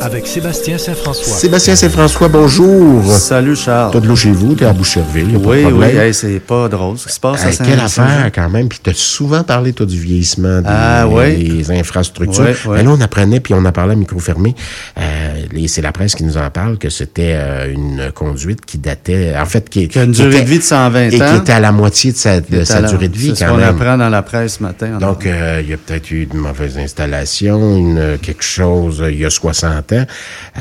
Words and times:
avec 0.00 0.26
Sébastien 0.26 0.78
Saint-François. 0.78 1.36
Sébastien 1.36 1.76
Saint-François, 1.76 2.28
bonjour. 2.28 3.04
Salut 3.12 3.54
Charles. 3.54 3.90
T'as 3.92 4.00
de 4.00 4.06
l'eau 4.08 4.16
chez 4.16 4.30
vous, 4.30 4.54
t'es 4.54 4.64
à 4.64 4.72
Boucherville, 4.72 5.36
Oui, 5.36 5.62
de 5.64 5.70
oui, 5.72 5.84
hey, 5.86 6.14
c'est 6.14 6.40
pas 6.40 6.68
drôle 6.68 6.96
ce 6.96 7.06
qui 7.06 7.12
se 7.12 7.20
passe. 7.20 7.44
Hey, 7.44 7.56
quelle 7.58 7.80
affaire 7.80 8.30
quand 8.34 8.48
même. 8.48 8.68
Puis 8.68 8.78
t'as 8.82 8.94
souvent 8.94 9.42
parlé, 9.42 9.72
toi, 9.74 9.84
du 9.84 9.98
vieillissement 10.00 10.60
des, 10.62 10.66
Ah, 10.68 11.06
ouais. 11.06 11.34
des 11.36 11.70
infrastructures. 11.70 12.42
Ouais, 12.44 12.56
ouais. 12.66 12.76
Mais 12.78 12.82
là, 12.84 12.90
on 12.96 13.00
apprenait, 13.00 13.40
puis 13.40 13.52
on 13.52 13.62
en 13.64 13.72
parlait 13.72 13.92
à 13.92 13.96
micro 13.96 14.18
fermé. 14.18 14.54
Euh, 14.98 15.64
c'est 15.66 15.82
la 15.82 15.92
presse 15.92 16.14
qui 16.14 16.24
nous 16.24 16.38
en 16.38 16.48
parle, 16.50 16.78
que 16.78 16.88
c'était 16.88 17.34
euh, 17.34 17.70
une 17.72 18.10
conduite 18.14 18.64
qui 18.64 18.78
datait, 18.78 19.34
en 19.38 19.44
fait, 19.46 19.68
qui, 19.68 19.86
Qui 19.88 19.98
a 19.98 20.04
une 20.04 20.12
qui 20.12 20.22
durée 20.22 20.36
était- 20.36 20.44
de 20.44 20.48
vie 20.48 20.58
de 20.58 20.64
120 20.64 21.06
et 21.08 21.10
qui 21.10 21.22
ans. 21.22 21.36
était 21.36 21.52
à 21.52 21.60
la 21.60 21.72
moitié 21.72 22.12
de 22.12 22.16
sa, 22.16 22.40
de 22.40 22.46
la- 22.50 22.82
durée 22.88 23.08
de 23.08 23.16
vie 23.16 23.28
C'est 23.36 23.44
ce 23.44 23.50
quand 23.50 23.56
qu'on 23.56 23.62
apprend 23.62 23.98
dans 23.98 24.08
la 24.08 24.22
presse 24.22 24.56
ce 24.58 24.62
matin. 24.62 24.98
Donc, 24.98 25.26
euh, 25.26 25.60
il 25.62 25.68
y 25.70 25.74
a 25.74 25.76
peut-être 25.76 26.10
eu 26.10 26.26
une 26.32 26.38
mauvaise 26.40 26.78
installation, 26.78 27.76
une, 27.76 28.18
quelque 28.22 28.42
chose 28.44 29.04
il 29.08 29.18
y 29.20 29.24
a 29.26 29.30
60 29.30 29.89
Euh, 29.96 30.60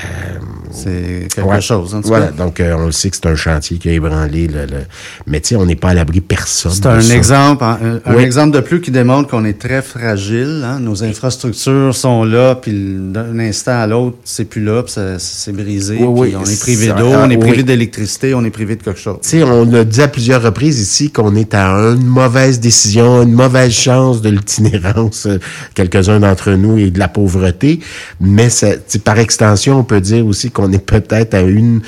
c'est 0.72 1.28
quelque 1.34 1.48
Ouais. 1.48 1.62
chose. 1.62 1.96
En 1.96 2.02
tout 2.02 2.08
voilà, 2.10 2.28
cas. 2.28 2.32
donc 2.34 2.60
euh, 2.60 2.76
on 2.78 2.86
le 2.88 2.92
sait 2.92 3.10
que 3.10 3.16
c'est 3.16 3.26
un 3.28 3.36
chantier 3.36 3.78
qui 3.78 3.90
a 3.90 3.94
ébranlé 3.94 4.48
le... 4.48 4.66
le- 4.66 4.84
Mais 5.28 5.40
tu 5.42 5.50
sais, 5.50 5.56
on 5.56 5.66
n'est 5.66 5.76
pas 5.76 5.90
à 5.90 5.94
l'abri 5.94 6.22
personne. 6.22 6.72
C'est 6.72 6.86
un 6.86 7.00
ça. 7.02 7.16
exemple, 7.16 7.64
un, 7.64 8.00
un 8.06 8.16
Oui. 8.16 8.24
exemple 8.24 8.56
de 8.56 8.62
plus 8.62 8.82
qui 8.82 8.92
démontre 8.92 9.30
qu'on 9.30 9.46
est 9.46 9.60
très 9.60 9.82
fragile. 9.82 10.64
hein. 10.66 10.80
Nos 10.80 11.04
infrastructures 11.04 11.96
sont 11.96 12.24
là, 12.24 12.56
puis 12.56 12.72
d'un 12.74 13.40
instant 13.40 13.80
à 13.82 13.88
l'autre, 13.88 14.18
c'est 14.24 14.46
plus 14.46 14.64
là, 14.64 14.84
puis 14.84 14.94
c'est 15.20 15.52
brisé. 15.54 15.98
Oui, 16.00 16.06
oui. 16.08 16.28
puis 16.30 16.38
on 16.38 16.46
est 16.46 16.60
privé 16.60 16.88
d'eau, 16.88 17.08
on 17.08 17.30
est 17.30 17.38
privé 17.38 17.58
oui. 17.58 17.64
d'électricité, 17.64 18.34
on 18.34 18.44
est 18.44 18.50
privé 18.50 18.76
de 18.76 18.84
quelque 18.84 19.00
chose. 19.00 19.18
Tu 19.22 19.30
sais, 19.30 19.44
on 19.44 19.72
a 19.74 19.84
dit 19.84 20.02
à 20.02 20.08
plusieurs 20.08 20.42
reprises 20.42 20.80
ici 20.80 21.12
qu'on 21.12 21.36
est 21.36 21.54
à 21.54 21.68
une 21.70 22.06
mauvaise 22.06 22.60
décision, 22.60 23.22
une 23.24 23.34
mauvaise 23.34 23.72
chance 23.72 24.22
de 24.22 24.30
l'itinérance, 24.30 25.26
euh, 25.26 25.40
quelques-uns 25.74 26.20
d'entre 26.20 26.52
nous, 26.52 26.78
et 26.78 26.92
de 26.92 27.00
la 27.00 27.08
pauvreté. 27.08 27.80
Mais 28.20 28.50
ça, 28.50 28.74
tu 28.76 28.82
sais, 28.88 29.00
par 29.20 29.24
extension, 29.24 29.80
on 29.80 29.84
peut 29.84 30.02
dire 30.02 30.26
aussi 30.26 30.50
qu'on 30.50 30.72
est 30.72 30.84
peut-être 30.86 31.34
à 31.34 31.42
une 31.42 31.82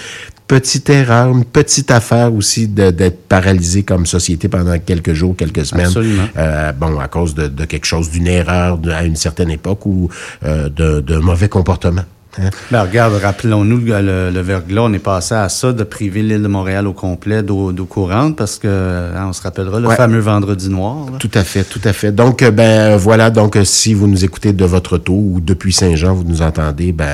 petite 0.47 0.89
erreur, 0.89 1.29
une 1.29 1.45
petite 1.45 1.89
affaire 1.91 2.33
aussi 2.33 2.67
de- 2.67 2.91
d'être 2.91 3.21
paralysé 3.29 3.83
comme 3.83 4.05
société 4.05 4.49
pendant 4.49 4.77
quelques 4.79 5.13
jours, 5.13 5.33
quelques 5.38 5.65
semaines. 5.65 5.85
Absolument. 5.85 6.27
Euh, 6.38 6.73
bon, 6.73 6.99
à 6.99 7.07
cause 7.07 7.33
de, 7.35 7.47
de 7.47 7.65
quelque 7.65 7.85
chose, 7.85 8.09
d'une 8.11 8.27
erreur 8.27 8.77
de- 8.77 8.91
à 8.91 9.03
une 9.05 9.15
certaine 9.15 9.49
époque 9.49 9.85
ou 9.85 10.09
euh, 10.43 10.67
de- 10.67 10.99
d'un 10.99 11.21
mauvais 11.21 11.47
comportement. 11.47 12.03
Hein? 12.39 12.49
Ben, 12.71 12.81
regarde, 12.83 13.13
rappelons-nous 13.21 13.79
le, 13.79 14.29
le, 14.31 14.41
verglas, 14.41 14.81
on 14.83 14.93
est 14.93 14.99
passé 14.99 15.35
à 15.35 15.49
ça 15.49 15.73
de 15.73 15.83
priver 15.83 16.21
l'île 16.21 16.41
de 16.41 16.47
Montréal 16.47 16.88
au 16.88 16.93
complet 16.93 17.43
d'eau 17.43 17.73
courante 17.89 18.35
parce 18.35 18.57
que, 18.57 18.67
hein, 18.67 19.25
on 19.29 19.33
se 19.33 19.41
rappellera, 19.41 19.79
le 19.79 19.88
Ouais. 19.88 19.95
fameux 19.95 20.19
vendredi 20.19 20.69
noir. 20.69 21.05
là. 21.11 21.17
Tout 21.19 21.31
à 21.33 21.43
fait, 21.43 21.63
tout 21.63 21.81
à 21.83 21.93
fait. 21.93 22.11
Donc, 22.11 22.43
ben 22.43 22.95
voilà, 22.97 23.29
donc 23.29 23.57
si 23.63 23.93
vous 23.93 24.07
nous 24.07 24.23
écoutez 24.23 24.53
de 24.53 24.65
votre 24.65 24.95
auto 24.95 25.13
ou 25.13 25.39
depuis 25.41 25.73
Saint-Jean, 25.73 26.13
vous 26.13 26.23
nous 26.23 26.41
entendez, 26.41 26.91
ben 26.91 27.07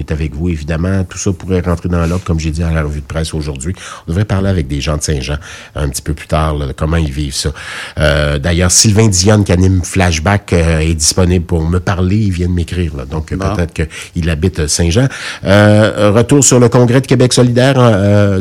est 0.00 0.10
avec 0.12 0.34
vous, 0.34 0.48
évidemment. 0.48 1.04
Tout 1.04 1.18
ça 1.18 1.32
pourrait 1.32 1.60
rentrer 1.60 1.88
dans 1.88 2.04
l'ordre, 2.06 2.24
comme 2.24 2.40
j'ai 2.40 2.50
dit 2.50 2.62
à 2.62 2.70
la 2.70 2.82
revue 2.82 3.00
de 3.00 3.06
presse 3.06 3.32
aujourd'hui. 3.34 3.74
On 4.06 4.10
devrait 4.10 4.24
parler 4.24 4.48
avec 4.48 4.66
des 4.66 4.80
gens 4.80 4.96
de 4.96 5.02
Saint-Jean 5.02 5.36
un 5.74 5.88
petit 5.88 6.02
peu 6.02 6.14
plus 6.14 6.26
tard, 6.26 6.54
là, 6.54 6.66
comment 6.76 6.96
ils 6.96 7.12
vivent 7.12 7.34
ça. 7.34 7.50
Euh, 7.98 8.38
D'ailleurs, 8.38 8.70
Sylvain 8.70 9.08
Dionne, 9.08 9.44
qui 9.44 9.52
anime 9.52 9.82
Flashback, 9.84 10.52
euh, 10.52 10.78
est 10.80 10.94
disponible 10.94 11.44
pour 11.44 11.62
me 11.62 11.78
parler. 11.80 12.16
Il 12.16 12.32
vient 12.32 12.48
de 12.48 12.52
m'écrire, 12.52 12.92
donc 13.10 13.32
Bon. 13.34 13.54
peut-être 13.54 13.72
qu'il 14.12 14.28
habite 14.30 14.66
Saint-Jean. 14.66 15.06
Euh, 15.44 16.10
retour 16.14 16.42
sur 16.44 16.58
le 16.60 16.68
congrès 16.68 17.00
de 17.00 17.06
Québec 17.06 17.32
solidaire. 17.32 17.78
hein, 17.78 18.40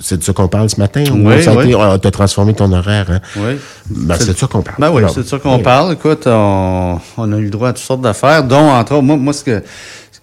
c'est 0.00 0.18
de 0.18 0.22
ça 0.24 0.32
qu'on 0.32 0.48
parle 0.48 0.68
ce 0.70 0.78
matin? 0.78 1.04
ou 1.12 1.28
Oui, 1.28 1.42
ça 1.42 1.52
a 1.52 1.56
oui. 1.56 1.70
été- 1.70 1.76
ah, 1.80 1.98
transformé 2.10 2.54
ton 2.54 2.72
horaire, 2.72 3.06
hein? 3.10 3.20
Oui. 3.36 3.56
Ben, 3.90 4.16
c'est 4.18 4.32
de 4.32 4.38
ça 4.38 4.46
qu'on 4.46 4.62
parle. 4.62 4.76
Ben 4.78 4.90
oui, 4.90 5.02
c'est 5.12 5.22
de 5.22 5.26
ça 5.26 5.38
qu'on 5.38 5.56
oui. 5.56 5.62
parle. 5.62 5.92
Écoute, 5.94 6.24
on, 6.26 6.98
on 7.16 7.32
a 7.32 7.36
eu 7.36 7.44
le 7.44 7.50
droit 7.50 7.68
à 7.70 7.72
toutes 7.72 7.84
sortes 7.84 8.00
d'affaires, 8.02 8.44
dont, 8.44 8.70
entre 8.70 8.92
autres, 8.94 9.02
moi, 9.02 9.16
moi 9.16 9.32
ce 9.32 9.44
que 9.44 9.62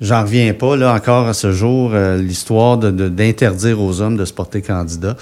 j'en 0.01 0.22
reviens 0.23 0.53
pas, 0.53 0.75
là, 0.75 0.94
encore 0.94 1.28
à 1.28 1.33
ce 1.33 1.51
jour, 1.51 1.91
euh, 1.94 2.17
l'histoire 2.17 2.78
de, 2.78 2.91
de- 2.91 3.09
d'interdire 3.09 3.81
aux 3.81 4.01
hommes 4.01 4.17
de 4.17 4.25
se 4.25 4.33
porter 4.33 4.61
candidat. 4.61 5.16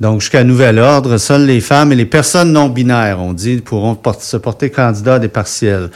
Donc, 0.00 0.20
jusqu'à 0.20 0.44
nouvel 0.44 0.78
ordre, 0.78 1.16
seules 1.18 1.46
les 1.46 1.60
femmes 1.60 1.92
et 1.92 1.96
les 1.96 2.06
personnes 2.06 2.52
non 2.52 2.68
binaires, 2.68 3.20
on 3.20 3.32
dit, 3.32 3.56
pourront 3.58 3.94
porter- 3.94 4.24
se 4.24 4.36
porter 4.36 4.70
candidat 4.70 5.14
à 5.14 5.18
des 5.18 5.28
partiels. 5.28 5.90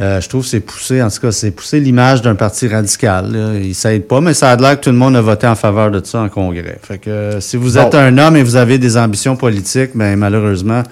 Euh, 0.00 0.22
je 0.22 0.28
trouve 0.28 0.42
que 0.42 0.48
c'est 0.48 0.60
poussé, 0.60 1.02
en 1.02 1.10
tout 1.10 1.20
cas, 1.20 1.32
c'est 1.32 1.50
poussé 1.50 1.78
l'image 1.78 2.22
d'un 2.22 2.34
parti 2.34 2.66
radical. 2.66 3.30
Là. 3.30 3.58
Il 3.60 3.74
s'aide 3.74 4.06
pas, 4.08 4.22
mais 4.22 4.32
ça 4.32 4.50
a 4.50 4.56
l'air 4.56 4.78
que 4.80 4.84
tout 4.84 4.90
le 4.90 4.96
monde 4.96 5.14
a 5.16 5.20
voté 5.20 5.46
en 5.46 5.54
faveur 5.54 5.90
de 5.90 6.00
ça 6.02 6.20
en 6.20 6.28
congrès. 6.30 6.78
Fait 6.82 6.96
que 6.96 7.10
euh, 7.10 7.40
si 7.40 7.58
vous 7.58 7.76
êtes 7.76 7.92
Bon. 7.92 7.98
un 7.98 8.16
homme 8.16 8.36
et 8.36 8.42
vous 8.42 8.56
avez 8.56 8.78
des 8.78 8.96
ambitions 8.96 9.36
politiques, 9.36 9.90
ben 9.94 10.16
malheureusement, 10.16 10.82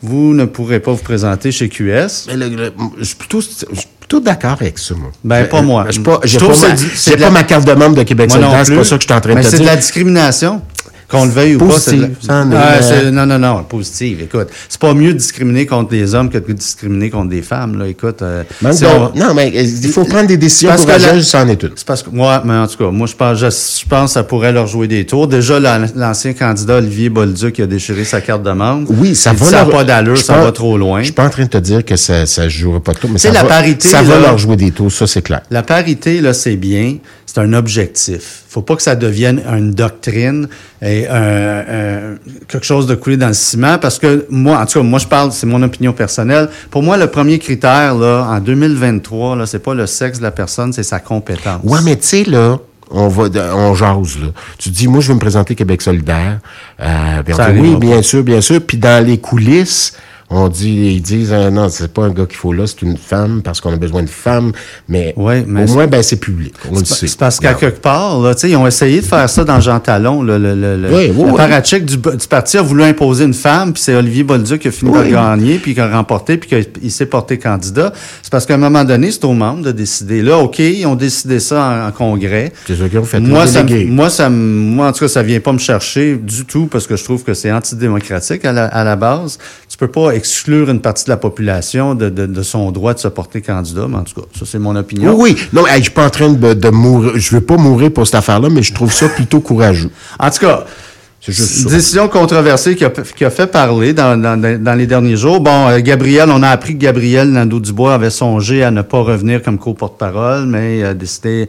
vous 0.00 0.32
ne 0.32 0.46
pourrez 0.46 0.80
pas 0.80 0.92
vous 0.92 1.02
présenter 1.02 1.52
chez 1.52 1.68
QS. 1.68 2.28
Mais 2.28 2.36
le- 2.36 2.48
le- 2.48 2.72
je 3.02 3.14
plutôt, 3.14 3.42
je 3.42 3.82
plutôt 4.10 4.24
d'accord 4.24 4.52
avec 4.60 4.76
ça, 4.78 4.94
moi. 4.96 5.10
Ben, 5.22 5.44
Je- 5.44 5.48
pas 5.48 5.62
moi. 5.62 5.84
Je 5.86 5.92
suis 5.92 6.02
pas, 6.02 6.18
pas, 6.18 6.26
ma, 6.26 7.16
pas 7.16 7.30
ma 7.30 7.42
carte 7.44 7.64
de 7.66 7.72
membre 7.74 7.94
de 7.94 8.02
Québec 8.02 8.30
solidaire, 8.30 8.66
c'est 8.66 8.74
pas 8.74 8.84
ça 8.84 8.96
que 8.96 9.02
je 9.02 9.06
suis 9.06 9.14
en 9.16 9.20
train 9.20 9.30
de 9.30 9.34
Mais 9.36 9.42
te 9.44 9.48
c'est 9.48 9.58
de 9.58 9.62
dire. 9.62 9.70
la 9.70 9.76
discrimination. 9.76 10.62
Qu'on 11.10 11.24
le 11.24 11.30
veuille 11.30 11.56
ou 11.56 11.58
pas, 11.58 11.70
c'est 11.78 11.96
Positive, 11.96 12.16
Ah, 12.28 12.44
euh, 12.52 12.78
c'est- 12.80 13.10
non, 13.10 13.26
non, 13.26 13.38
non, 13.38 13.64
positive. 13.64 14.22
Écoute, 14.22 14.48
c'est 14.68 14.80
pas 14.80 14.94
mieux 14.94 15.12
de 15.12 15.18
discriminer 15.18 15.66
contre 15.66 15.90
des 15.90 16.14
hommes 16.14 16.30
que 16.30 16.38
de 16.38 16.52
discriminer 16.52 17.10
contre 17.10 17.30
des 17.30 17.42
femmes. 17.42 17.78
Là. 17.78 17.88
Écoute, 17.88 18.22
euh, 18.22 18.44
si 18.72 18.84
on- 18.84 19.10
Non, 19.18 19.34
mais 19.34 19.50
il 19.52 19.88
faut 19.88 20.04
prendre 20.04 20.28
des 20.28 20.36
décisions 20.36 20.68
Parce 20.70 20.84
que 20.84 20.90
la- 20.90 20.98
courageuses, 20.98 21.26
ça 21.28 21.42
en 21.42 21.48
est 21.48 21.62
une. 21.62 21.70
C'est 21.74 21.86
parce 21.86 22.02
que 22.02 22.10
moi, 22.10 22.42
mais 22.44 22.54
en 22.54 22.66
tout 22.66 22.76
cas, 22.78 22.90
moi 22.90 23.06
je 23.08 23.14
pense, 23.16 23.38
je, 23.38 23.46
je 23.50 23.88
pense 23.88 24.10
que 24.10 24.14
ça 24.14 24.22
pourrait 24.22 24.52
leur 24.52 24.66
jouer 24.68 24.86
des 24.86 25.04
tours. 25.04 25.26
Déjà, 25.26 25.58
la- 25.58 25.80
l'ancien 25.96 26.32
candidat 26.32 26.76
Olivier 26.76 27.08
Bolduc 27.08 27.54
qui 27.54 27.62
a 27.62 27.66
déchiré 27.66 28.04
sa 28.04 28.20
carte 28.20 28.42
de 28.44 28.52
membre. 28.52 28.88
Oui, 28.96 29.14
ça 29.16 29.32
va 29.32 29.44
Ça 29.44 29.50
n'a 29.50 29.62
leur- 29.64 29.70
pas 29.70 29.84
d'allure, 29.84 30.16
ça 30.18 30.34
pense- 30.34 30.44
va 30.44 30.52
trop 30.52 30.78
loin. 30.78 31.00
Je 31.00 31.04
suis 31.06 31.12
pas 31.12 31.26
en 31.26 31.30
train 31.30 31.44
de 31.44 31.48
te 31.50 31.58
dire 31.58 31.84
que 31.84 31.96
ça, 31.96 32.24
ça 32.26 32.48
jouera 32.48 32.80
pas 32.80 32.92
de 32.92 32.98
tour, 32.98 33.10
mais 33.10 33.18
ça, 33.18 33.32
la 33.32 33.42
va, 33.42 33.48
parité, 33.48 33.88
ça 33.88 34.02
va 34.02 34.14
là- 34.14 34.20
leur 34.28 34.38
jouer 34.38 34.56
des 34.56 34.70
tours, 34.70 34.92
ça 34.92 35.06
c'est 35.08 35.22
clair. 35.22 35.40
La 35.50 35.62
parité, 35.64 36.20
là, 36.20 36.32
c'est 36.34 36.56
bien. 36.56 36.98
C'est 37.26 37.38
un 37.40 37.52
objectif. 37.52 38.42
Faut 38.48 38.62
pas 38.62 38.74
que 38.74 38.82
ça 38.82 38.96
devienne 38.96 39.40
une 39.56 39.70
doctrine 39.72 40.48
et 40.82 40.99
un- 41.08 41.58
un- 41.60 42.16
quelque 42.48 42.64
chose 42.66 42.86
de 42.86 42.94
coulé 42.94 43.16
dans 43.16 43.28
le 43.28 43.32
ciment 43.34 43.78
parce 43.78 43.98
que 43.98 44.26
moi, 44.30 44.58
en 44.60 44.66
tout 44.66 44.78
cas, 44.80 44.84
moi, 44.84 44.98
je 44.98 45.06
parle, 45.06 45.32
c'est 45.32 45.46
mon 45.46 45.62
opinion 45.62 45.92
personnelle. 45.92 46.48
Pour 46.70 46.82
moi, 46.82 46.96
le 46.96 47.06
premier 47.06 47.38
critère, 47.38 47.94
là, 47.94 48.26
en 48.28 48.40
2023, 48.40 49.36
là, 49.36 49.46
c'est 49.46 49.58
pas 49.60 49.74
le 49.74 49.86
sexe 49.86 50.18
de 50.18 50.22
la 50.24 50.30
personne, 50.30 50.72
c'est 50.72 50.82
sa 50.82 51.00
compétence. 51.00 51.60
Ouais, 51.64 51.78
mais 51.84 51.96
tu 51.96 52.06
sais, 52.06 52.24
là, 52.24 52.58
on 52.90 53.08
va, 53.08 53.24
on 53.54 53.74
jase, 53.74 54.18
là. 54.20 54.28
Tu 54.58 54.70
dis, 54.70 54.88
moi, 54.88 55.00
je 55.00 55.08
vais 55.08 55.14
me 55.14 55.20
présenter 55.20 55.54
Québec 55.54 55.80
solidaire. 55.82 56.40
Euh, 56.80 57.22
puis 57.24 57.34
on 57.34 57.36
Ça 57.36 57.52
dit, 57.52 57.60
oui, 57.60 57.76
bien 57.76 58.02
sûr, 58.02 58.22
bien 58.24 58.40
sûr. 58.40 58.60
Puis 58.60 58.78
dans 58.78 59.04
les 59.04 59.18
coulisses, 59.18 59.94
on 60.32 60.48
dit, 60.48 60.92
ils 60.94 61.02
disent, 61.02 61.32
euh, 61.32 61.50
non, 61.50 61.68
c'est 61.68 61.92
pas 61.92 62.04
un 62.04 62.10
gars 62.10 62.24
qu'il 62.24 62.36
faut 62.36 62.52
là, 62.52 62.64
c'est 62.66 62.82
une 62.82 62.96
femme 62.96 63.42
parce 63.42 63.60
qu'on 63.60 63.72
a 63.72 63.76
besoin 63.76 64.02
de 64.04 64.08
femmes. 64.08 64.52
Mais, 64.88 65.12
Ouais, 65.16 65.44
mais 65.46 65.68
au 65.68 65.74
moins, 65.74 65.86
ben, 65.88 66.02
c'est 66.04 66.16
public. 66.20 66.54
On 66.70 66.78
le 66.78 66.84
sait. 66.84 67.08
c'est 67.08 67.18
parce 67.18 67.40
qu'à 67.40 67.54
quelque 67.54 67.80
part, 67.80 68.20
là, 68.20 68.34
tu 68.34 68.42
sais, 68.42 68.50
ils 68.50 68.56
ont 68.56 68.66
essayé 68.66 69.00
de 69.00 69.04
faire 69.06 69.28
ça 69.28 69.42
dans 69.44 69.58
Jean 69.60 69.80
Talon. 69.80 70.22
Le, 70.22 70.38
le, 70.38 70.54
le, 70.54 70.76
le, 70.76 70.88
Oui, 70.88 71.10
oui, 71.14 71.24
le 71.24 71.30
oui. 71.32 71.36
parachique 71.36 71.84
du, 71.84 71.96
du 71.96 72.26
parti 72.28 72.58
a 72.58 72.62
voulu 72.62 72.84
imposer 72.84 73.24
une 73.24 73.34
femme, 73.34 73.72
puis 73.72 73.82
c'est 73.82 73.94
Olivier 73.94 74.22
Bolduc 74.22 74.60
qui 74.62 74.68
a 74.68 74.70
fini 74.70 74.90
Oui. 74.92 75.10
par 75.12 75.36
gagner, 75.36 75.58
puis 75.58 75.74
qui 75.74 75.80
a 75.80 75.88
remporté, 75.90 76.36
puis 76.36 76.48
qu'il 76.48 76.90
s'est 76.92 77.06
porté 77.06 77.36
candidat. 77.38 77.92
C'est 78.22 78.30
parce 78.30 78.46
qu'à 78.46 78.54
un 78.54 78.58
moment 78.58 78.84
donné, 78.84 79.10
c'est 79.10 79.24
aux 79.24 79.32
membres 79.32 79.62
de 79.64 79.72
décider. 79.72 80.22
Là, 80.22 80.38
OK, 80.38 80.60
ils 80.60 80.86
ont 80.86 80.94
décidé 80.94 81.40
ça 81.40 81.84
en, 81.84 81.88
en 81.88 81.92
congrès. 81.92 82.52
C'est 82.68 82.76
ça 82.76 82.88
qu'ils 82.88 82.98
ont 82.98 83.04
fait. 83.04 83.18
Moi, 83.20 84.08
ça, 84.10 84.28
moi, 84.30 84.88
en 84.88 84.92
tout 84.92 85.00
cas, 85.00 85.08
ça 85.08 85.22
vient 85.24 85.40
pas 85.40 85.52
me 85.52 85.58
chercher 85.58 86.16
du 86.16 86.44
tout 86.44 86.66
parce 86.66 86.86
que 86.86 86.94
je 86.96 87.02
trouve 87.04 87.24
que 87.24 87.34
c'est 87.34 87.50
antidémocratique 87.50 88.44
à 88.44 88.52
la, 88.52 88.66
à 88.66 88.84
la 88.84 88.94
base. 88.96 89.38
Tu 89.68 89.76
peux 89.76 89.88
pas 89.88 90.14
exclure 90.20 90.70
une 90.70 90.80
partie 90.80 91.04
de 91.04 91.10
la 91.10 91.16
population 91.16 91.94
de, 91.94 92.08
de, 92.08 92.26
de 92.26 92.42
son 92.42 92.70
droit 92.70 92.94
de 92.94 92.98
se 93.00 93.08
porter 93.08 93.40
candidat, 93.40 93.86
mais 93.88 93.96
en 93.96 94.04
tout 94.04 94.20
cas, 94.20 94.26
ça, 94.38 94.44
c'est 94.46 94.58
mon 94.58 94.76
opinion. 94.76 95.14
Oui, 95.16 95.34
oui. 95.36 95.48
Non, 95.52 95.66
hey, 95.66 95.78
je 95.78 95.84
suis 95.84 95.90
pas 96.00 96.06
en 96.06 96.10
train 96.10 96.30
de, 96.30 96.54
de 96.54 96.68
mourir. 96.70 97.12
Je 97.16 97.34
veux 97.34 97.40
pas 97.40 97.56
mourir 97.56 97.90
pour 97.92 98.04
cette 98.06 98.16
affaire-là, 98.16 98.48
mais 98.50 98.62
je 98.62 98.72
trouve 98.72 98.92
ça 98.92 99.08
plutôt 99.08 99.40
courageux. 99.40 99.90
En 100.18 100.30
tout 100.30 100.40
cas, 100.46 100.64
C'est 101.20 101.32
juste 101.32 101.64
une 101.64 101.70
décision 101.70 102.08
controversée 102.08 102.76
qui 102.76 102.84
a, 102.84 102.90
qui 102.90 103.24
a 103.24 103.30
fait 103.30 103.46
parler 103.46 103.92
dans, 103.92 104.20
dans, 104.20 104.40
dans 104.40 104.74
les 104.78 104.86
derniers 104.86 105.16
jours. 105.16 105.40
Bon, 105.40 105.68
euh, 105.68 105.80
Gabriel, 105.80 106.30
on 106.30 106.42
a 106.42 106.48
appris 106.48 106.74
que 106.74 106.82
Gabriel 106.88 107.30
Nadeau-Dubois 107.30 107.94
avait 107.94 108.10
songé 108.10 108.62
à 108.62 108.70
ne 108.70 108.82
pas 108.82 109.00
revenir 109.00 109.42
comme 109.42 109.58
co-porte-parole, 109.58 110.46
mais 110.46 110.78
il 110.78 110.84
a 110.84 110.94
décidé... 110.94 111.48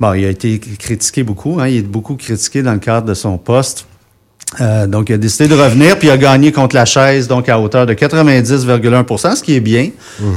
Bon, 0.00 0.14
il 0.14 0.24
a 0.24 0.30
été 0.30 0.58
critiqué 0.58 1.22
beaucoup. 1.22 1.58
Hein, 1.60 1.68
il 1.68 1.76
est 1.78 1.82
beaucoup 1.82 2.16
critiqué 2.16 2.62
dans 2.62 2.72
le 2.72 2.80
cadre 2.80 3.06
de 3.06 3.14
son 3.14 3.38
poste. 3.38 3.86
Euh, 4.60 4.86
donc, 4.86 5.08
il 5.08 5.14
a 5.14 5.18
décidé 5.18 5.48
de 5.48 5.54
revenir, 5.54 5.98
puis 5.98 6.08
il 6.08 6.10
a 6.10 6.18
gagné 6.18 6.52
contre 6.52 6.76
la 6.76 6.84
chaise, 6.84 7.26
donc 7.26 7.48
à 7.48 7.58
hauteur 7.58 7.86
de 7.86 7.94
90,1% 7.94 9.36
ce 9.36 9.42
qui 9.42 9.54
est 9.56 9.60
bien. 9.60 9.88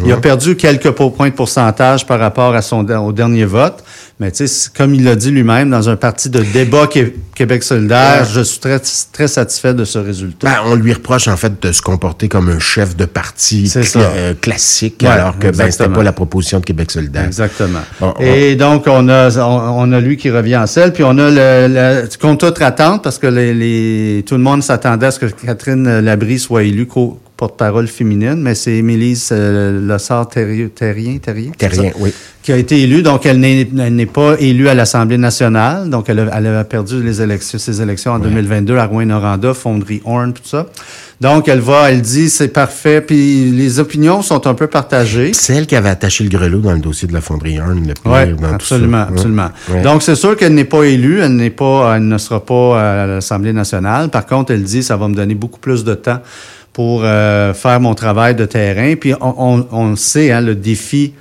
Il 0.06 0.12
a 0.12 0.18
perdu 0.18 0.56
quelques 0.56 0.92
po- 0.92 1.10
points 1.10 1.30
de 1.30 1.34
pourcentage 1.34 2.06
par 2.06 2.20
rapport 2.20 2.56
à 2.56 2.62
son, 2.62 2.88
au 2.90 3.12
dernier 3.12 3.44
vote, 3.46 3.84
Mais 4.22 4.32
tu 4.32 4.48
sais, 4.48 4.70
comme 4.78 4.94
il 4.96 5.04
l'a 5.04 5.16
dit 5.18 5.32
lui-même, 5.32 5.70
dans 5.70 5.90
un 5.90 5.98
parti 5.98 6.30
de 6.30 6.40
débat 6.40 6.88
Québec 7.36 7.64
solidaire, 7.64 8.24
je 8.24 8.40
suis 8.40 8.60
très, 8.60 8.80
très 9.12 9.28
satisfait 9.28 9.74
de 9.74 9.84
ce 9.84 10.00
résultat. 10.00 10.48
Ben, 10.48 10.56
on 10.68 10.76
lui 10.76 10.94
reproche 10.94 11.28
en 11.28 11.36
fait 11.36 11.62
de 11.62 11.72
se 11.74 11.82
comporter 11.82 12.30
comme 12.30 12.48
un 12.48 12.60
chef 12.60 12.96
de 12.96 13.04
parti 13.04 13.70
euh, 13.98 14.34
classique, 14.40 15.04
alors 15.04 15.38
que 15.38 15.48
ben, 15.50 15.70
c'était 15.70 15.90
pas 15.90 16.04
la 16.04 16.14
proposition 16.14 16.62
de 16.62 16.66
Québec 16.66 16.92
solidaire. 16.92 17.26
Exactement. 17.26 17.82
Et 18.22 18.56
donc, 18.56 18.86
on 18.88 19.10
a, 19.10 19.30
on, 19.38 19.92
a 19.92 20.00
lui 20.00 20.16
qui 20.16 20.30
revient 20.32 20.56
en 20.56 20.68
selle, 20.68 20.94
puis 20.94 21.04
on 21.04 21.18
a 21.18 21.30
le, 21.30 21.68
le 21.68 22.18
contre 22.22 22.48
toute 22.48 22.62
attente, 22.62 23.04
parce 23.04 23.18
que 23.18 23.28
les, 23.28 23.54
les, 23.54 23.95
tout 24.26 24.36
le 24.36 24.42
monde 24.42 24.64
s'attendait 24.64 25.08
à 25.08 25.12
ce 25.12 25.20
que 25.20 25.26
Catherine 25.26 26.00
Labrie 26.00 26.40
soit 26.40 26.64
élue 26.64 26.88
porte-parole 27.38 27.88
féminine, 27.88 28.38
mais 28.38 28.56
c'est 28.56 28.74
Émilise 28.74 29.30
euh, 29.32 29.80
Lossard-Terrien, 29.86 30.70
Terrien, 30.74 31.18
Terrien, 31.18 31.52
oui. 32.00 32.14
qui 32.42 32.54
a 32.54 32.58
été 32.58 32.82
élue. 32.82 33.02
Donc, 33.02 33.26
elle 33.26 33.40
n'est 33.40 34.06
pas 34.06 34.36
élue 34.40 34.70
à 34.70 34.74
l'Assemblée 34.74 35.18
nationale. 35.18 35.90
Donc, 35.90 36.10
elle 36.10 36.20
a, 36.20 36.38
elle 36.38 36.48
a, 36.48 36.64
perdu 36.64 37.04
les 37.04 37.22
élections, 37.22 37.60
ses 37.60 37.82
élections 37.82 38.14
en 38.14 38.20
2022 38.20 38.78
à 38.78 38.86
Rouen-Noranda, 38.86 39.54
Fonderie-Horn, 39.54 40.34
tout 40.34 40.44
ça. 40.46 40.68
Donc, 41.20 41.48
elle 41.48 41.60
va, 41.60 41.92
elle 41.92 42.02
dit, 42.02 42.30
c'est 42.30 42.50
parfait. 42.50 43.02
Puis 43.02 43.52
les 43.52 43.80
opinions 43.80 44.22
sont 44.22 44.48
un 44.48 44.54
peu 44.54 44.68
partagées. 44.68 45.32
C'est 45.34 45.56
elle 45.56 45.66
qui 45.66 45.76
avait 45.76 45.90
attaché 45.90 46.24
le 46.24 46.30
grelot 46.30 46.60
dans 46.60 46.74
le 46.74 46.80
dossier 46.80 47.08
de 47.08 47.14
la 47.14 47.22
fonderie 47.22 47.60
Horn, 47.60 47.86
le 47.86 47.94
Oui, 48.06 48.46
absolument, 48.54 49.06
absolument. 49.10 49.50
Donc, 49.84 50.04
c'est 50.04 50.16
sûr 50.16 50.38
qu'elle 50.38 50.54
n'est 50.54 50.66
pas 50.66 50.84
élue. 50.84 51.20
Elle 51.20 51.36
n'est 51.36 51.50
pas, 51.50 51.96
elle 51.98 52.08
ne 52.08 52.18
sera 52.18 52.46
pas 52.46 53.04
à 53.04 53.08
l'Assemblée 53.08 53.54
nationale. 53.54 54.10
Par 54.10 54.26
contre, 54.26 54.52
elle 54.54 54.64
dit, 54.64 54.84
ça 54.84 54.96
va 54.96 55.08
me 55.08 55.16
donner 55.16 55.36
beaucoup 55.36 55.60
plus 55.60 55.84
de 55.84 55.96
temps 55.96 56.20
pour 56.76 57.06
euh, 57.06 57.54
faire 57.54 57.80
mon 57.80 57.96
travail 57.96 58.36
de 58.36 58.44
terrain. 58.44 58.96
Puis 58.98 59.14
on, 59.22 59.34
on, 59.38 59.68
on 59.72 59.96
sait, 59.96 60.34
hein, 60.34 60.42
le 60.42 60.56
défi 60.56 61.14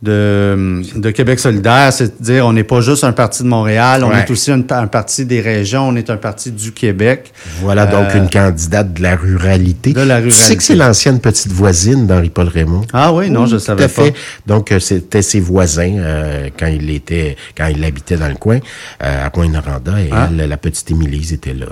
de, 0.00 0.82
de 0.94 1.10
Québec 1.10 1.40
solidaire, 1.40 1.92
c'est 1.92 2.20
de 2.20 2.24
dire 2.24 2.46
on 2.46 2.52
n'est 2.52 2.62
pas 2.62 2.80
juste 2.80 3.02
un 3.02 3.10
parti 3.10 3.42
de 3.42 3.48
Montréal, 3.48 4.04
on 4.04 4.12
est 4.12 4.30
aussi 4.30 4.52
un, 4.52 4.60
parti 4.62 5.24
des 5.24 5.40
régions, 5.40 5.88
on 5.88 5.96
est 5.96 6.08
un 6.08 6.16
parti 6.16 6.52
du 6.52 6.70
Québec. 6.70 7.32
Voilà 7.60 7.86
donc 7.86 8.14
euh, 8.14 8.18
une 8.18 8.30
candidate 8.30 8.92
de 8.92 9.02
la 9.02 9.16
ruralité. 9.16 9.92
De 9.92 10.00
la 10.00 10.16
ruralité. 10.18 10.36
Tu 10.36 10.44
sais 10.44 10.56
que 10.56 10.62
c'est 10.62 10.76
l'ancienne 10.76 11.18
petite 11.18 11.50
voisine 11.50 12.06
d'Henri-Paul 12.06 12.46
Raymond? 12.46 12.82
Ah 12.92 13.12
oui, 13.12 13.28
non, 13.28 13.46
je 13.46 13.58
je 13.58 13.64
savais 13.64 13.88
tout 13.88 14.00
à 14.00 14.04
fait. 14.04 14.14
Donc 14.46 14.70
euh, 14.70 14.78
c'était 14.78 15.22
ses 15.22 15.40
voisins 15.40 15.94
euh, 15.96 16.48
quand 16.56 16.68
il 16.68 16.90
était 16.90 17.36
quand 17.56 17.66
il 17.66 17.82
habitait 17.82 18.16
dans 18.16 18.28
le 18.28 18.36
coin 18.36 18.60
à 19.00 19.28
Pointe-Noranda 19.30 20.00
et 20.00 20.10
ah. 20.12 20.28
la 20.30 20.56
petite 20.56 20.88
Émilise 20.92 21.32
était 21.32 21.54
là. 21.54 21.66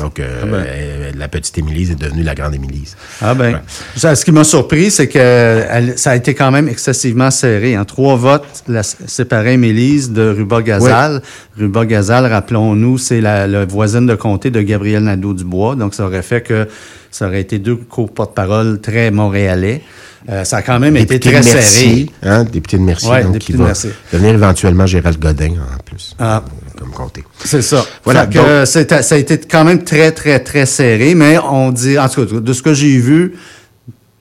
donc 0.00 0.20
ah 0.20 0.44
ben. 0.44 0.64
la 1.16 1.28
petite 1.28 1.56
Émilise 1.56 1.92
est 1.92 2.00
devenue 2.00 2.24
la 2.24 2.34
grande 2.34 2.56
Émilise. 2.56 2.96
Ah 3.22 3.34
ben, 3.34 3.60
ce 3.96 4.24
qui 4.24 4.32
m'a 4.32 4.42
surpris, 4.42 4.90
c'est 4.90 5.06
que 5.06 5.94
ça 5.94 6.10
a 6.10 6.16
été 6.16 6.34
quand 6.34 6.50
même 6.50 6.68
excessivement 6.68 7.30
serré. 7.44 7.74
Hein. 7.74 7.84
Trois 7.84 8.16
votes 8.16 8.64
la, 8.68 8.82
séparés 8.82 9.56
Mélise 9.56 10.10
de 10.12 10.28
Ruba-Gazal. 10.30 11.22
Ruba-Gazal, 11.58 12.26
rappelons-nous, 12.26 12.98
c'est 12.98 13.20
la, 13.20 13.46
la, 13.46 13.64
voisine 13.66 14.06
de 14.06 14.14
comté 14.14 14.50
de 14.50 14.62
Gabriel 14.62 15.04
Nadeau-Dubois. 15.04 15.76
Donc, 15.76 15.94
ça 15.94 16.06
aurait 16.06 16.22
fait 16.22 16.40
que 16.40 16.66
ça 17.10 17.26
aurait 17.26 17.42
été 17.42 17.58
deux 17.58 17.76
co-porte-parole 17.76 18.80
très 18.80 19.10
montréalais. 19.10 19.82
Euh, 20.30 20.42
ça 20.44 20.58
a 20.58 20.62
quand 20.62 20.80
même 20.80 20.96
été 20.96 21.20
très 21.20 21.42
serré. 21.42 22.08
Hein, 22.22 22.44
député 22.44 22.78
de 22.78 22.82
Merci, 22.82 23.08
donc, 23.08 23.38
qui 23.38 23.52
va 23.52 23.72
devenir 24.10 24.34
éventuellement 24.34 24.86
Gérald 24.86 25.18
Godin, 25.20 25.52
en 25.52 25.82
plus, 25.84 26.16
ah. 26.18 26.42
comme 26.78 26.92
comté. 26.92 27.24
C'est 27.44 27.60
ça. 27.60 27.84
Voilà. 28.04 28.24
Donc, 28.24 28.66
ça 28.66 28.80
a 28.80 29.16
été 29.18 29.38
quand 29.38 29.64
même 29.64 29.84
très, 29.84 30.12
très, 30.12 30.40
très 30.40 30.64
serré, 30.64 31.14
mais 31.14 31.36
on 31.38 31.72
dit, 31.72 31.98
en 31.98 32.08
tout 32.08 32.24
cas, 32.24 32.40
de 32.40 32.52
ce 32.54 32.62
que 32.62 32.72
j'ai 32.72 32.96
vu, 32.96 33.34